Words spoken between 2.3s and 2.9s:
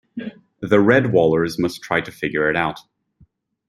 it out...